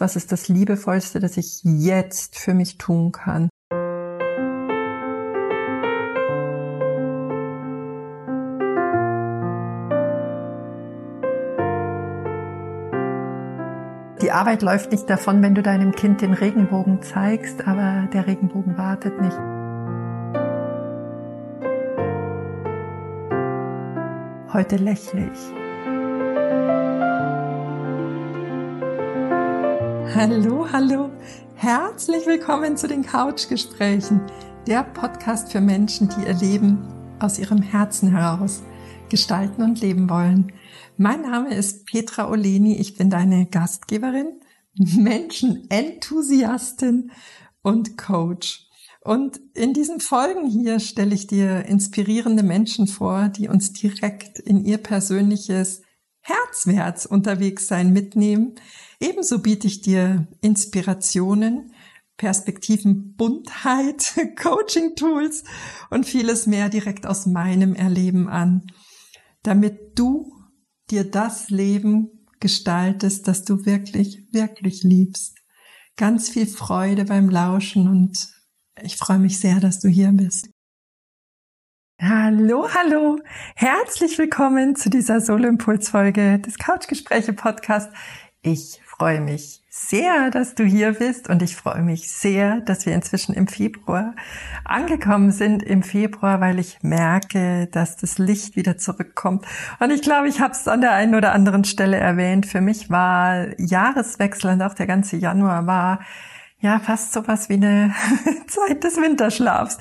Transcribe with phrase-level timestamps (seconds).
[0.00, 3.50] Was ist das Liebevollste, das ich jetzt für mich tun kann?
[14.22, 18.78] Die Arbeit läuft nicht davon, wenn du deinem Kind den Regenbogen zeigst, aber der Regenbogen
[18.78, 19.36] wartet nicht.
[24.54, 25.59] Heute lächle ich.
[30.12, 31.08] Hallo, hallo.
[31.54, 34.20] Herzlich willkommen zu den Couchgesprächen,
[34.66, 36.82] der Podcast für Menschen, die ihr Leben
[37.20, 38.64] aus ihrem Herzen heraus
[39.08, 40.52] gestalten und leben wollen.
[40.96, 42.76] Mein Name ist Petra Oleni.
[42.76, 44.40] Ich bin deine Gastgeberin,
[44.74, 47.12] Menschenenthusiastin
[47.62, 48.66] und Coach.
[49.02, 54.64] Und in diesen Folgen hier stelle ich dir inspirierende Menschen vor, die uns direkt in
[54.64, 55.82] ihr persönliches
[56.20, 58.56] Herzwärts unterwegs sein mitnehmen,
[59.00, 61.72] Ebenso biete ich dir Inspirationen,
[62.18, 65.42] Perspektiven, Buntheit, Coaching-Tools
[65.88, 68.66] und vieles mehr direkt aus meinem Erleben an,
[69.42, 70.30] damit du
[70.90, 75.38] dir das Leben gestaltest, das du wirklich, wirklich liebst.
[75.96, 78.28] Ganz viel Freude beim Lauschen und
[78.82, 80.50] ich freue mich sehr, dass du hier bist.
[82.00, 83.18] Hallo, hallo.
[83.56, 87.90] Herzlich willkommen zu dieser Solo-Impuls-Folge des Couchgespräche Podcast.
[88.42, 92.94] Ich freue mich sehr, dass du hier bist und ich freue mich sehr, dass wir
[92.94, 94.14] inzwischen im Februar
[94.64, 99.44] angekommen sind im Februar, weil ich merke, dass das Licht wieder zurückkommt.
[99.78, 102.46] Und ich glaube, ich habe es an der einen oder anderen Stelle erwähnt.
[102.46, 106.00] Für mich war Jahreswechsel und auch der ganze Januar war
[106.60, 107.94] ja fast so was wie eine
[108.46, 109.76] Zeit des Winterschlafs.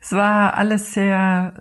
[0.00, 1.54] Es war alles sehr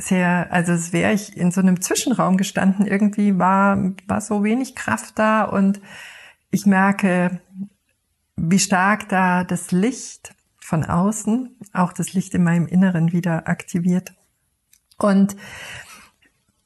[0.00, 2.86] sehr, also es wäre ich in so einem Zwischenraum gestanden.
[2.86, 5.80] Irgendwie war, war so wenig Kraft da und
[6.50, 7.40] ich merke,
[8.36, 14.12] wie stark da das Licht von außen, auch das Licht in meinem Inneren wieder aktiviert.
[14.98, 15.36] Und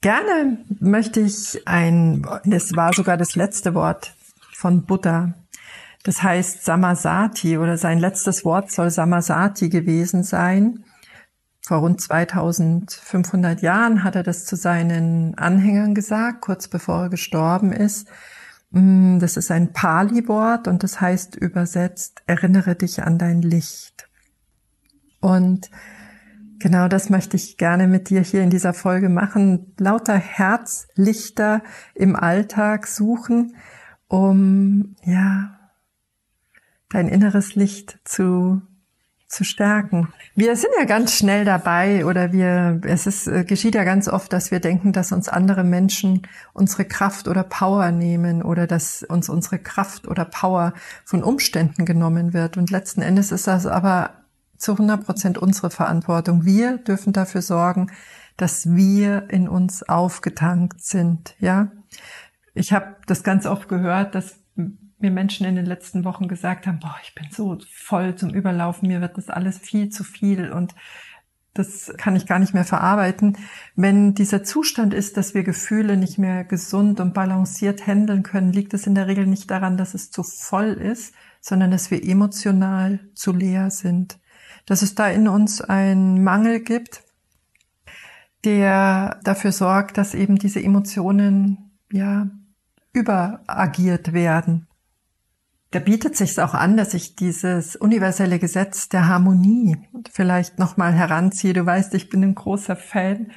[0.00, 4.14] gerne möchte ich ein, es war sogar das letzte Wort
[4.52, 5.34] von Buddha.
[6.02, 10.84] Das heißt Samasati oder sein letztes Wort soll Samasati gewesen sein.
[11.66, 17.72] Vor rund 2500 Jahren hat er das zu seinen Anhängern gesagt, kurz bevor er gestorben
[17.72, 18.06] ist.
[18.70, 24.10] Mm, das ist ein Pali-Wort und das heißt übersetzt, erinnere dich an dein Licht.
[25.20, 25.70] Und
[26.58, 29.72] genau das möchte ich gerne mit dir hier in dieser Folge machen.
[29.78, 31.62] Lauter Herzlichter
[31.94, 33.56] im Alltag suchen,
[34.06, 35.58] um, ja,
[36.90, 38.60] dein inneres Licht zu
[39.26, 40.12] zu stärken.
[40.34, 44.32] Wir sind ja ganz schnell dabei oder wir, es ist, äh, geschieht ja ganz oft,
[44.32, 49.28] dass wir denken, dass uns andere Menschen unsere Kraft oder Power nehmen oder dass uns
[49.28, 50.72] unsere Kraft oder Power
[51.04, 52.56] von Umständen genommen wird.
[52.56, 54.10] Und letzten Endes ist das aber
[54.56, 56.44] zu 100 Prozent unsere Verantwortung.
[56.44, 57.90] Wir dürfen dafür sorgen,
[58.36, 61.68] dass wir in uns aufgetankt sind, ja.
[62.56, 64.36] Ich habe das ganz oft gehört, dass
[64.98, 68.88] mir Menschen in den letzten Wochen gesagt haben, boah, ich bin so voll zum Überlaufen,
[68.88, 70.74] mir wird das alles viel zu viel und
[71.54, 73.38] das kann ich gar nicht mehr verarbeiten.
[73.76, 78.74] Wenn dieser Zustand ist, dass wir Gefühle nicht mehr gesund und balanciert handeln können, liegt
[78.74, 82.98] es in der Regel nicht daran, dass es zu voll ist, sondern dass wir emotional
[83.14, 84.18] zu leer sind.
[84.66, 87.04] Dass es da in uns einen Mangel gibt,
[88.44, 92.28] der dafür sorgt, dass eben diese Emotionen, ja,
[92.92, 94.66] überagiert werden
[95.74, 99.76] da bietet sich auch an, dass ich dieses universelle Gesetz der Harmonie
[100.12, 101.52] vielleicht nochmal heranziehe.
[101.52, 103.32] Du weißt, ich bin ein großer Fan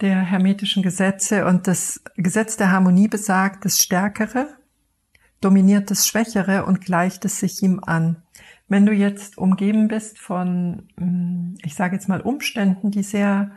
[0.00, 4.48] der hermetischen Gesetze und das Gesetz der Harmonie besagt, das Stärkere
[5.42, 8.22] dominiert das Schwächere und gleicht es sich ihm an.
[8.68, 13.50] Wenn du jetzt umgeben bist von, hm, ich sage jetzt mal, Umständen, die sehr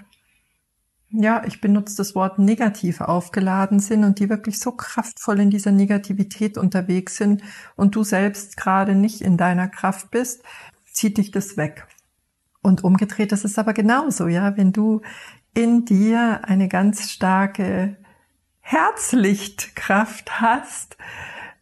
[1.12, 5.72] ja, ich benutze das Wort negativ aufgeladen sind und die wirklich so kraftvoll in dieser
[5.72, 7.42] Negativität unterwegs sind
[7.76, 10.44] und du selbst gerade nicht in deiner Kraft bist,
[10.92, 11.88] zieht dich das weg.
[12.62, 15.02] Und umgedreht ist es aber genauso, ja, wenn du
[15.54, 17.98] in dir eine ganz starke
[18.60, 20.98] Herzlichtkraft hast,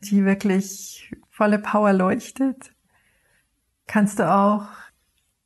[0.02, 2.74] die wirklich volle Power leuchtet,
[3.86, 4.68] kannst du auch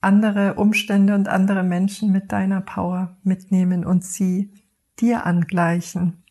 [0.02, 4.52] andere Umstände und andere Menschen mit deiner Power mitnehmen und sie
[5.00, 6.24] dir angleichen.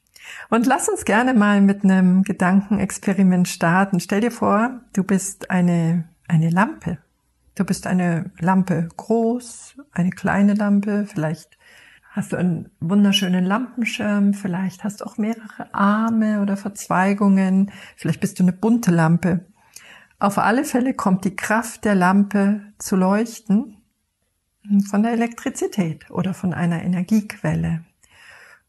[0.48, 4.00] Und lass uns gerne mal mit einem Gedankenexperiment starten.
[4.00, 6.98] Stell dir vor, du bist eine, eine Lampe.
[7.54, 11.58] Du bist eine Lampe groß, eine kleine Lampe, vielleicht
[12.10, 18.38] hast du einen wunderschönen Lampenschirm, vielleicht hast du auch mehrere Arme oder Verzweigungen, vielleicht bist
[18.38, 19.44] du eine bunte Lampe.
[20.20, 23.78] Auf alle Fälle kommt die Kraft der Lampe zu leuchten
[24.90, 27.86] von der Elektrizität oder von einer Energiequelle.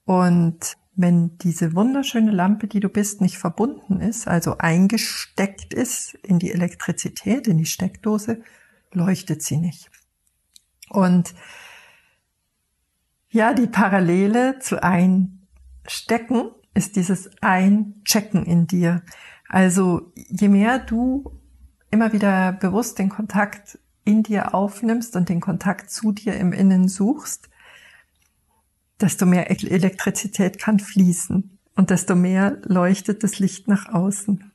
[0.06, 6.39] Und wenn diese wunderschöne Lampe, die du bist, nicht verbunden ist, also eingesteckt ist in
[6.39, 8.42] die Elektrizität, in die Steckdose,
[8.94, 9.92] leuchtet sie nicht.
[10.89, 11.33] Und
[13.30, 19.04] ja, die Parallele zu Einstecken ist dieses Einchecken in dir.
[19.50, 21.40] Also je mehr du
[21.91, 26.88] immer wieder bewusst den Kontakt in dir aufnimmst und den Kontakt zu dir im Innen
[26.88, 27.49] suchst,
[28.99, 34.50] desto mehr Elektrizität kann fließen und desto mehr leuchtet das Licht nach außen.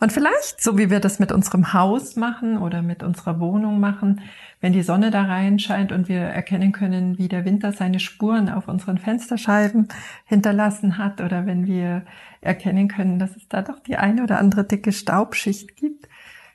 [0.00, 4.20] Und vielleicht, so wie wir das mit unserem Haus machen oder mit unserer Wohnung machen,
[4.60, 8.68] wenn die Sonne da reinscheint und wir erkennen können, wie der Winter seine Spuren auf
[8.68, 9.88] unseren Fensterscheiben
[10.24, 12.04] hinterlassen hat oder wenn wir
[12.40, 16.08] erkennen können, dass es da doch die eine oder andere dicke Staubschicht gibt,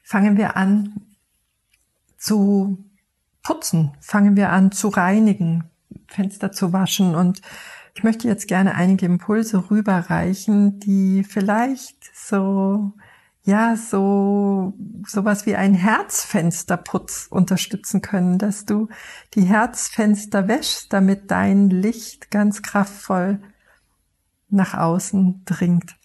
[0.03, 0.94] fangen wir an
[2.18, 2.83] zu
[3.41, 5.65] putzen, fangen wir an zu reinigen,
[6.07, 7.15] Fenster zu waschen.
[7.15, 7.41] Und
[7.95, 12.94] ich möchte jetzt gerne einige Impulse rüberreichen, die vielleicht so,
[13.45, 14.74] ja, so,
[15.06, 18.88] sowas wie ein Herzfensterputz unterstützen können, dass du
[19.34, 23.40] die Herzfenster wäschst, damit dein Licht ganz kraftvoll
[24.50, 25.98] nach außen dringt.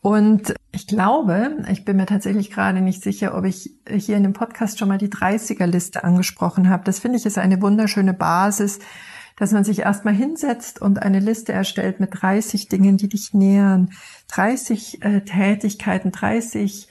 [0.00, 4.34] Und ich glaube, ich bin mir tatsächlich gerade nicht sicher, ob ich hier in dem
[4.34, 6.84] Podcast schon mal die 30er-Liste angesprochen habe.
[6.84, 8.78] Das finde ich ist eine wunderschöne Basis,
[9.36, 13.90] dass man sich erstmal hinsetzt und eine Liste erstellt mit 30 Dingen, die dich nähern,
[14.28, 16.88] 30 äh, Tätigkeiten, 30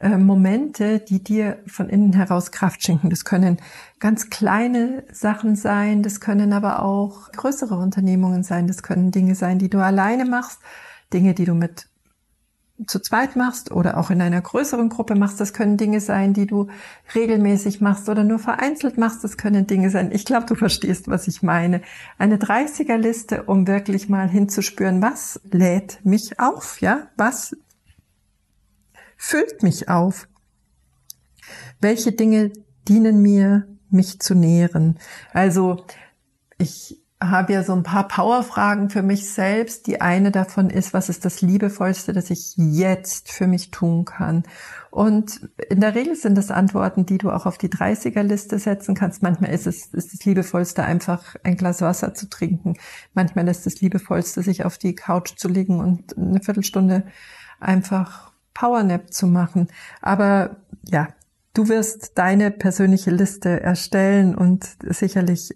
[0.00, 3.08] äh, Momente, die dir von innen heraus Kraft schenken.
[3.08, 3.58] Das können
[3.98, 9.58] ganz kleine Sachen sein, das können aber auch größere Unternehmungen sein, das können Dinge sein,
[9.58, 10.60] die du alleine machst,
[11.14, 11.88] Dinge, die du mit
[12.86, 15.40] zu zweit machst oder auch in einer größeren Gruppe machst.
[15.40, 16.68] Das können Dinge sein, die du
[17.14, 19.24] regelmäßig machst oder nur vereinzelt machst.
[19.24, 20.10] Das können Dinge sein.
[20.12, 21.80] Ich glaube, du verstehst, was ich meine.
[22.18, 27.08] Eine 30er Liste, um wirklich mal hinzuspüren, was lädt mich auf, ja?
[27.16, 27.56] Was
[29.16, 30.28] füllt mich auf?
[31.80, 32.52] Welche Dinge
[32.88, 34.98] dienen mir, mich zu nähren?
[35.32, 35.84] Also,
[36.58, 39.86] ich habe ja so ein paar Powerfragen für mich selbst.
[39.86, 44.42] Die eine davon ist, was ist das Liebevollste, das ich jetzt für mich tun kann?
[44.90, 49.22] Und in der Regel sind das Antworten, die du auch auf die 30er-Liste setzen kannst.
[49.22, 52.74] Manchmal ist es ist das Liebevollste, einfach ein Glas Wasser zu trinken.
[53.14, 57.04] Manchmal ist das Liebevollste, sich auf die Couch zu legen und eine Viertelstunde
[57.60, 59.68] einfach Powernap zu machen.
[60.02, 61.08] Aber ja,
[61.54, 65.54] du wirst deine persönliche Liste erstellen und sicherlich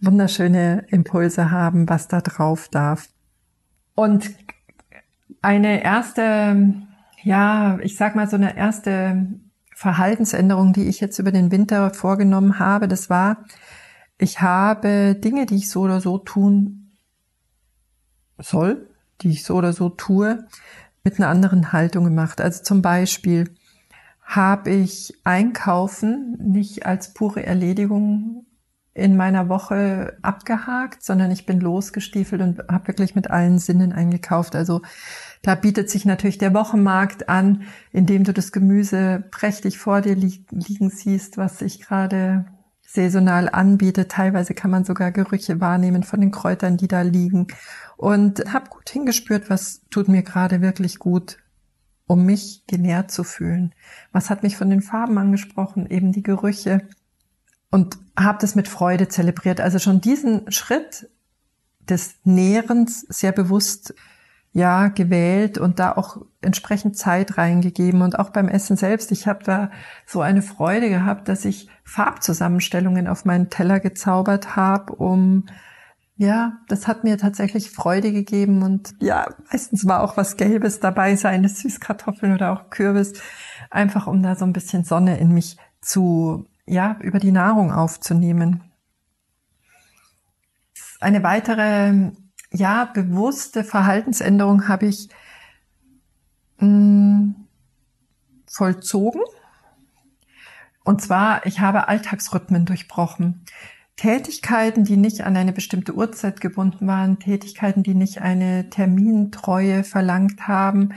[0.00, 3.08] wunderschöne Impulse haben, was da drauf darf.
[3.94, 4.30] Und
[5.42, 6.74] eine erste,
[7.22, 9.26] ja, ich sag mal so eine erste
[9.74, 13.44] Verhaltensänderung, die ich jetzt über den Winter vorgenommen habe, das war,
[14.18, 16.90] ich habe Dinge, die ich so oder so tun
[18.38, 18.88] soll,
[19.22, 20.46] die ich so oder so tue,
[21.04, 22.40] mit einer anderen Haltung gemacht.
[22.40, 23.54] Also zum Beispiel
[24.22, 28.46] habe ich Einkaufen nicht als pure Erledigung
[28.92, 34.56] in meiner Woche abgehakt, sondern ich bin losgestiefelt und habe wirklich mit allen Sinnen eingekauft.
[34.56, 34.82] Also
[35.42, 40.44] da bietet sich natürlich der Wochenmarkt an, indem du das Gemüse prächtig vor dir li
[40.50, 42.46] liegen siehst, was sich gerade
[42.84, 44.10] saisonal anbietet.
[44.10, 47.46] Teilweise kann man sogar Gerüche wahrnehmen von den Kräutern, die da liegen.
[47.96, 51.38] Und habe gut hingespürt, was tut mir gerade wirklich gut,
[52.06, 53.72] um mich genährt zu fühlen.
[54.10, 55.86] Was hat mich von den Farben angesprochen?
[55.88, 56.82] Eben die Gerüche
[57.70, 59.60] und habe das mit Freude zelebriert.
[59.60, 61.08] Also schon diesen Schritt
[61.80, 63.94] des Nährens sehr bewusst
[64.52, 69.12] ja gewählt und da auch entsprechend Zeit reingegeben und auch beim Essen selbst.
[69.12, 69.70] Ich habe da
[70.06, 75.46] so eine Freude gehabt, dass ich Farbzusammenstellungen auf meinen Teller gezaubert habe, um
[76.16, 81.16] ja, das hat mir tatsächlich Freude gegeben und ja, meistens war auch was Gelbes dabei,
[81.16, 83.14] seien es Süßkartoffeln oder auch Kürbis,
[83.70, 88.62] einfach um da so ein bisschen Sonne in mich zu ja, über die Nahrung aufzunehmen.
[91.00, 92.12] Eine weitere,
[92.52, 95.08] ja, bewusste Verhaltensänderung habe ich
[96.58, 97.34] mh, mm,
[98.46, 99.22] vollzogen.
[100.84, 103.44] Und zwar, ich habe Alltagsrhythmen durchbrochen.
[103.96, 110.46] Tätigkeiten, die nicht an eine bestimmte Uhrzeit gebunden waren, Tätigkeiten, die nicht eine Termintreue verlangt
[110.46, 110.94] haben,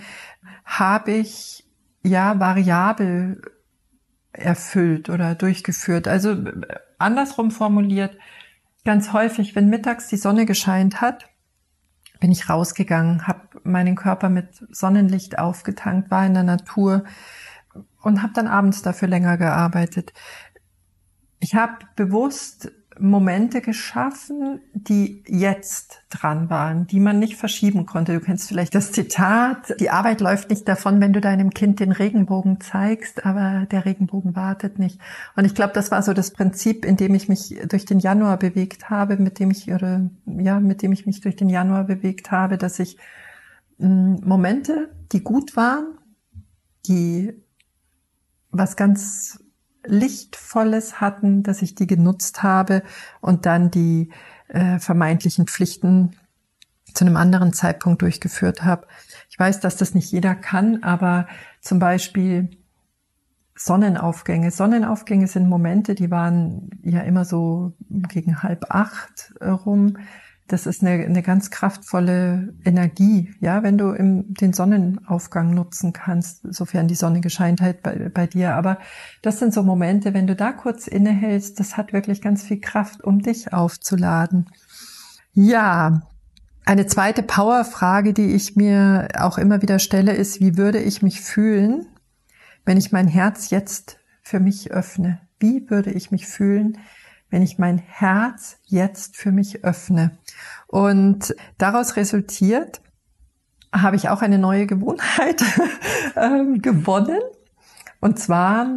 [0.64, 1.66] habe ich
[2.04, 3.42] ja variabel
[4.34, 6.08] erfüllt oder durchgeführt.
[6.08, 6.36] Also
[6.98, 8.18] andersrum formuliert,
[8.84, 11.30] ganz häufig, wenn mittags die Sonne gescheint hat,
[12.20, 17.04] bin ich rausgegangen, habe meinen Körper mit Sonnenlicht aufgetankt, war in der Natur
[18.02, 20.14] und habe dann abends dafür länger gearbeitet.
[21.40, 28.14] Ich habe bewusst Momente geschaffen, die jetzt dran waren, die man nicht verschieben konnte.
[28.14, 31.92] Du kennst vielleicht das Zitat, die Arbeit läuft nicht davon, wenn du deinem Kind den
[31.92, 35.00] Regenbogen zeigst, aber der Regenbogen wartet nicht.
[35.36, 38.38] Und ich glaube, das war so das Prinzip, in dem ich mich durch den Januar
[38.38, 42.32] bewegt habe, mit dem ich ihre, ja, mit dem ich mich durch den Januar bewegt
[42.32, 42.98] habe, dass ich
[43.80, 45.98] hm, Momente, die gut waren,
[46.86, 47.34] die
[48.52, 49.40] was ganz
[49.86, 52.84] Lichtvolles hatten, dass ich die genutzt habe
[53.22, 54.10] und dann die
[54.48, 56.16] äh, vermeintlichen Pflichten
[56.94, 58.88] zu einem anderen Zeitpunkt durchgeführt habe.
[59.30, 61.28] Ich weiß, dass das nicht jeder kann, aber
[61.62, 62.50] zum Beispiel
[63.56, 64.52] Sonnenaufgänge.
[64.52, 69.98] Sonnenaufgänge sind Momente, die waren ja immer so gegen halb acht rum
[70.48, 76.42] das ist eine, eine ganz kraftvolle Energie, ja, wenn du im, den Sonnenaufgang nutzen kannst,
[76.54, 78.56] sofern die Sonne gescheint halt bei, bei dir.
[78.56, 78.78] Aber
[79.22, 83.04] das sind so Momente, wenn du da kurz innehältst, das hat wirklich ganz viel Kraft,
[83.04, 84.50] um dich aufzuladen.
[85.32, 86.02] Ja,
[86.66, 91.22] eine zweite Powerfrage, die ich mir auch immer wieder stelle, ist, wie würde ich mich
[91.22, 91.88] fühlen,
[92.66, 95.20] wenn ich mein Herz jetzt für mich öffne?
[95.40, 96.78] Wie würde ich mich fühlen,
[97.34, 100.12] wenn ich mein Herz jetzt für mich öffne.
[100.68, 102.80] Und daraus resultiert,
[103.74, 105.42] habe ich auch eine neue Gewohnheit
[106.16, 107.22] äh, gewonnen.
[108.00, 108.68] Und zwar,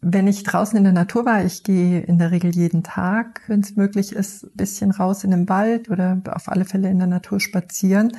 [0.00, 3.60] wenn ich draußen in der Natur war, ich gehe in der Regel jeden Tag, wenn
[3.60, 7.06] es möglich ist, ein bisschen raus in den Wald oder auf alle Fälle in der
[7.06, 8.16] Natur spazieren,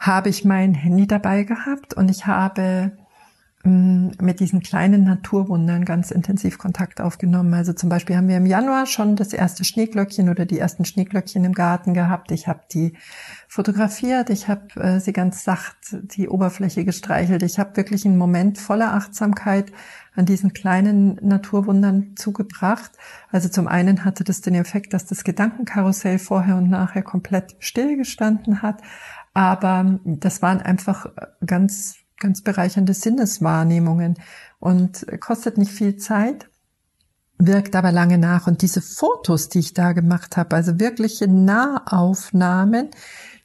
[0.00, 2.92] habe ich mein Handy dabei gehabt und ich habe
[3.62, 7.52] mit diesen kleinen Naturwundern ganz intensiv Kontakt aufgenommen.
[7.52, 11.44] Also zum Beispiel haben wir im Januar schon das erste Schneeglöckchen oder die ersten Schneeglöckchen
[11.44, 12.30] im Garten gehabt.
[12.30, 12.94] Ich habe die
[13.48, 17.42] fotografiert, ich habe äh, sie ganz sacht die Oberfläche gestreichelt.
[17.42, 19.70] Ich habe wirklich einen Moment voller Achtsamkeit
[20.14, 22.92] an diesen kleinen Naturwundern zugebracht.
[23.30, 28.62] Also zum einen hatte das den Effekt, dass das Gedankenkarussell vorher und nachher komplett stillgestanden
[28.62, 28.80] hat.
[29.34, 31.06] Aber das waren einfach
[31.44, 34.14] ganz ganz bereichernde Sinneswahrnehmungen
[34.60, 36.48] und kostet nicht viel Zeit,
[37.38, 38.46] wirkt aber lange nach.
[38.46, 42.90] Und diese Fotos, die ich da gemacht habe, also wirkliche Nahaufnahmen,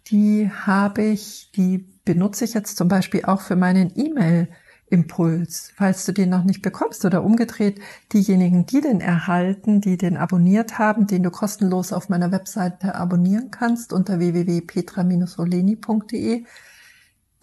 [0.08, 4.50] die habe ich, die benutze ich jetzt zum Beispiel auch für meinen E-Mail.
[4.88, 7.82] Impuls, falls du den noch nicht bekommst oder umgedreht,
[8.14, 13.50] diejenigen, die den erhalten, die den abonniert haben, den du kostenlos auf meiner Webseite abonnieren
[13.50, 16.46] kannst unter www.petra-oleni.de,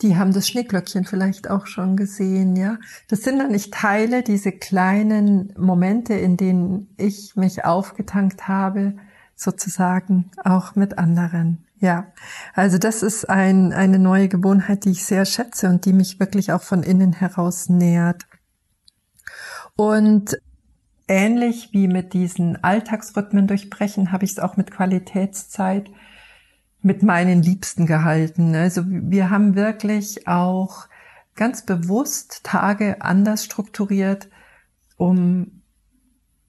[0.02, 2.78] die haben das Schneeglöckchen vielleicht auch schon gesehen, ja.
[3.08, 8.94] Das sind dann nicht Teile, diese kleinen Momente, in denen ich mich aufgetankt habe,
[9.34, 11.66] sozusagen auch mit anderen.
[11.78, 12.12] Ja,
[12.54, 16.52] also das ist ein, eine neue Gewohnheit, die ich sehr schätze und die mich wirklich
[16.52, 18.26] auch von innen heraus nährt.
[19.74, 20.38] Und
[21.08, 25.90] ähnlich wie mit diesen Alltagsrhythmen durchbrechen, habe ich es auch mit Qualitätszeit
[26.82, 28.54] mit meinen Liebsten gehalten.
[28.54, 30.88] Also wir haben wirklich auch
[31.34, 34.28] ganz bewusst Tage anders strukturiert,
[34.96, 35.62] um,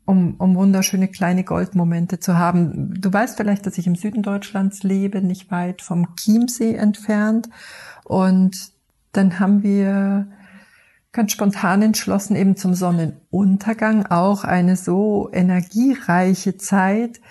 [0.06, 3.00] um, um wunderschöne kleine Goldmomente zu haben.
[3.00, 7.50] Du weißt vielleicht, dass ich im Süden Deutschlands lebe, nicht weit vom Chiemsee entfernt.
[8.04, 8.72] Und
[9.14, 10.28] dann haben wir
[11.12, 17.22] ganz spontan entschlossen, eben zum Sonnenuntergang auch eine so energiereiche Zeit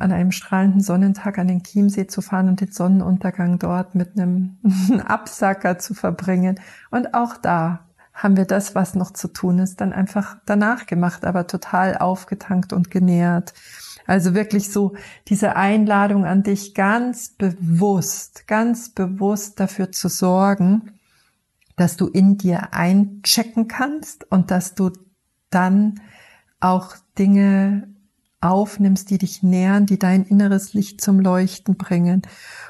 [0.00, 4.58] an einem strahlenden Sonnentag an den Chiemsee zu fahren und den Sonnenuntergang dort mit einem
[5.06, 6.58] Absacker zu verbringen.
[6.90, 11.24] Und auch da haben wir das, was noch zu tun ist, dann einfach danach gemacht,
[11.24, 13.54] aber total aufgetankt und genährt.
[14.06, 14.94] Also wirklich so
[15.28, 20.92] diese Einladung an dich ganz bewusst, ganz bewusst dafür zu sorgen,
[21.76, 24.90] dass du in dir einchecken kannst und dass du
[25.50, 26.00] dann
[26.60, 27.88] auch Dinge
[28.40, 32.22] aufnimmst, die dich nähern, die dein inneres Licht zum Leuchten bringen.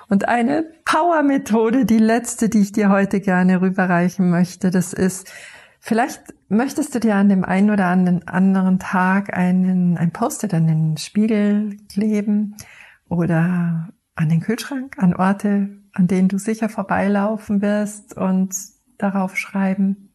[0.09, 5.33] Und eine Power-Methode, die letzte, die ich dir heute gerne rüberreichen möchte, das ist,
[5.79, 10.97] vielleicht möchtest du dir an dem einen oder anderen Tag einen, ein Post-it an den
[10.97, 12.57] Spiegel kleben
[13.09, 18.55] oder an den Kühlschrank, an Orte, an denen du sicher vorbeilaufen wirst und
[18.99, 20.11] darauf schreiben,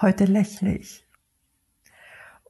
[0.00, 1.06] heute lächle ich.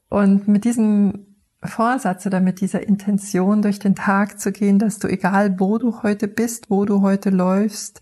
[0.09, 1.26] Und mit diesem
[1.63, 6.03] Vorsatz oder mit dieser Intention durch den Tag zu gehen, dass du egal wo du
[6.03, 8.01] heute bist, wo du heute läufst,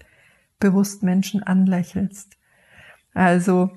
[0.60, 2.38] bewusst Menschen anlächelst.
[3.14, 3.72] Also,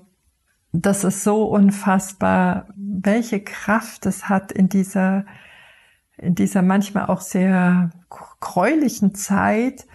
[0.72, 5.24] das ist so unfassbar, welche Kraft es hat in dieser,
[6.16, 7.90] in dieser manchmal auch sehr
[8.40, 9.86] gräulichen Zeit,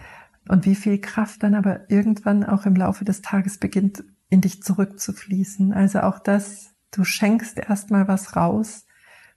[0.48, 4.62] und wie viel Kraft dann aber irgendwann auch im Laufe des Tages beginnt in dich
[4.62, 5.72] zurückzufließen.
[5.72, 8.86] Also auch das, du schenkst erstmal was raus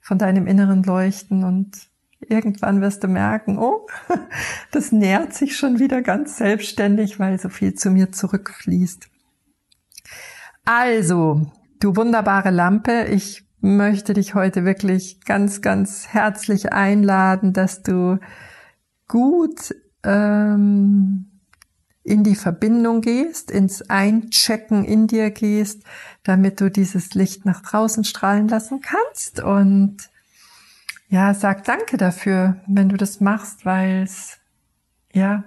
[0.08, 3.86] von deinem inneren Leuchten und irgendwann wirst du merken, oh,
[4.72, 9.06] das nährt sich schon wieder ganz selbstständig, weil so viel zu mir zurückfließt.
[10.64, 18.18] Also, du wunderbare Lampe, ich möchte dich heute wirklich ganz, ganz herzlich einladen, dass du
[19.08, 19.74] gut
[20.04, 21.27] ähm,
[22.08, 25.82] in die Verbindung gehst, ins Einchecken in dir gehst,
[26.24, 29.40] damit du dieses Licht nach draußen strahlen lassen kannst.
[29.40, 30.08] Und
[31.08, 34.38] ja, sag danke dafür, wenn du das machst, weil es,
[35.12, 35.44] ja,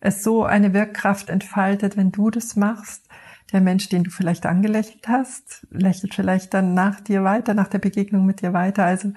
[0.00, 3.08] es so eine Wirkkraft entfaltet, wenn du das machst
[3.52, 7.78] der Mensch, den du vielleicht angelächelt hast, lächelt vielleicht dann nach dir weiter, nach der
[7.78, 8.84] Begegnung mit dir weiter.
[8.84, 9.12] Also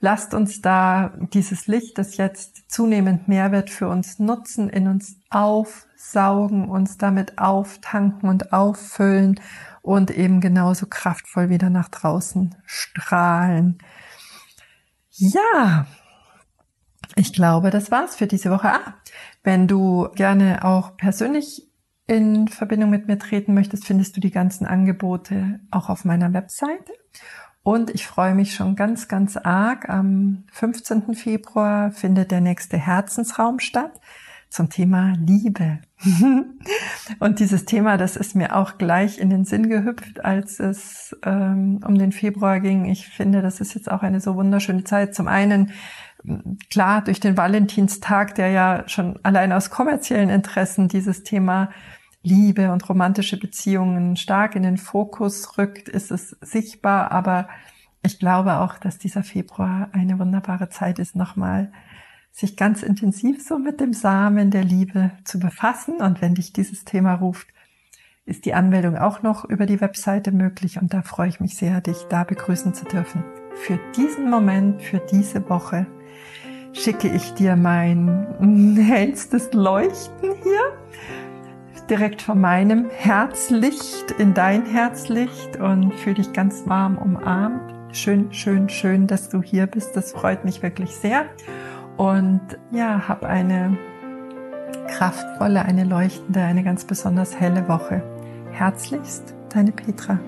[0.00, 5.16] lasst uns da dieses Licht, das jetzt zunehmend mehr wird, für uns nutzen, in uns
[5.30, 9.40] aufsaugen, uns damit auftanken und auffüllen
[9.82, 13.78] und eben genauso kraftvoll wieder nach draußen strahlen.
[15.10, 15.86] Ja,
[17.16, 18.72] ich glaube, das war's für diese Woche.
[18.72, 18.94] Ah,
[19.42, 21.71] wenn du gerne auch persönlich
[22.12, 26.92] in Verbindung mit mir treten möchtest, findest du die ganzen Angebote auch auf meiner Webseite.
[27.62, 29.88] Und ich freue mich schon ganz, ganz arg.
[29.88, 31.14] Am 15.
[31.14, 33.92] Februar findet der nächste Herzensraum statt
[34.50, 35.78] zum Thema Liebe.
[37.20, 41.80] und dieses Thema, das ist mir auch gleich in den Sinn gehüpft, als es ähm,
[41.86, 42.84] um den Februar ging.
[42.84, 45.14] Ich finde, das ist jetzt auch eine so wunderschöne Zeit.
[45.14, 45.72] Zum einen,
[46.68, 51.70] klar, durch den Valentinstag, der ja schon allein aus kommerziellen Interessen dieses Thema
[52.22, 57.10] Liebe und romantische Beziehungen stark in den Fokus rückt, ist es sichtbar.
[57.10, 57.48] Aber
[58.02, 61.72] ich glaube auch, dass dieser Februar eine wunderbare Zeit ist, nochmal
[62.30, 65.96] sich ganz intensiv so mit dem Samen der Liebe zu befassen.
[65.96, 67.48] Und wenn dich dieses Thema ruft,
[68.24, 70.80] ist die Anmeldung auch noch über die Webseite möglich.
[70.80, 73.24] Und da freue ich mich sehr, dich da begrüßen zu dürfen.
[73.54, 75.86] Für diesen Moment, für diese Woche
[76.72, 80.31] schicke ich dir mein hellstes Leuchten
[81.90, 87.72] direkt von meinem Herzlicht in dein Herzlicht und fühle dich ganz warm umarmt.
[87.94, 89.96] Schön, schön, schön, dass du hier bist.
[89.96, 91.26] Das freut mich wirklich sehr.
[91.96, 92.40] Und
[92.70, 93.76] ja, hab eine
[94.88, 98.02] kraftvolle, eine leuchtende, eine ganz besonders helle Woche.
[98.52, 100.18] Herzlichst, deine Petra.